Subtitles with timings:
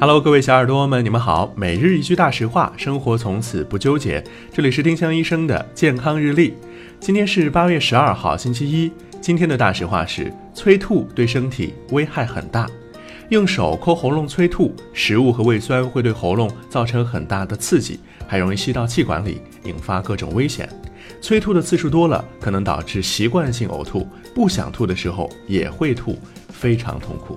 [0.00, 1.52] Hello，各位小耳朵们，你们好。
[1.56, 4.22] 每日一句大实话，生活从此不纠结。
[4.52, 6.54] 这里是丁香医生的健康日历。
[7.00, 8.92] 今天是八月十二号，星期一。
[9.20, 12.70] 今天的大实话是：催吐对身体危害很大。
[13.30, 20.68] 用手抠喉咙催吐，食物和胃酸会对喉咙造成很大的刺激，还容易吸到气管里，引发各种危险。
[21.20, 26.16] 催吐的次数多了，可能导致习惯性呕吐，不想吐的时候也会吐，
[26.50, 27.36] 非常痛苦。